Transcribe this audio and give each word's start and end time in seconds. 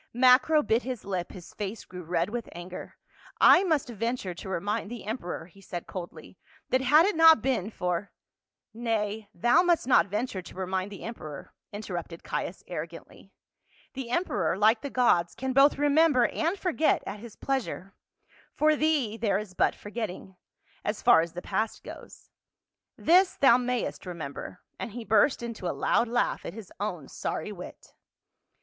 Macro 0.15 0.63
bit 0.63 0.81
his 0.81 1.05
lip, 1.05 1.31
his 1.31 1.53
face 1.53 1.85
grew 1.85 2.01
red 2.01 2.31
with 2.31 2.49
anger." 2.53 2.97
I 3.39 3.61
THE 3.61 3.69
MASTER 3.69 3.93
OF 3.93 3.99
THE 3.99 4.05
WORLD. 4.05 4.07
Ill 4.07 4.09
must 4.15 4.23
venture 4.23 4.33
to 4.33 4.49
remind 4.49 4.89
the 4.89 5.03
emperor," 5.05 5.45
he 5.45 5.61
said 5.61 5.85
coldly, 5.85 6.39
"that 6.69 6.81
had 6.81 7.05
it 7.05 7.15
not 7.15 7.43
been 7.43 7.69
for 7.69 8.11
—""Nay, 8.73 9.29
thou 9.35 9.61
must 9.61 9.85
not 9.85 10.07
venture 10.07 10.41
to 10.41 10.55
remind 10.55 10.91
the 10.91 11.03
em 11.03 11.13
peror," 11.13 11.49
interrupted 11.71 12.23
Caius 12.23 12.63
arrogantly." 12.65 13.31
The 13.93 14.09
emperor, 14.09 14.57
like 14.57 14.81
the 14.81 14.89
gods, 14.89 15.35
can 15.35 15.53
both 15.53 15.77
remember 15.77 16.25
and 16.29 16.57
forget 16.57 17.03
at 17.05 17.19
his 17.19 17.35
pleasure; 17.35 17.93
for 18.55 18.75
thee 18.75 19.17
there 19.17 19.37
is 19.37 19.53
but 19.53 19.75
forgetting— 19.75 20.35
as 20.83 21.03
far 21.03 21.21
as 21.21 21.33
the 21.33 21.43
past 21.43 21.83
goes; 21.83 22.31
this 22.97 23.35
thou 23.35 23.57
mayest 23.59 24.07
remember," 24.07 24.61
and 24.79 24.93
he 24.93 25.05
burst 25.05 25.43
into 25.43 25.67
a 25.69 25.77
loud 25.77 26.07
laugh 26.07 26.43
at 26.43 26.55
his 26.55 26.73
own 26.79 27.07
sorry 27.07 27.51
wit. 27.51 27.93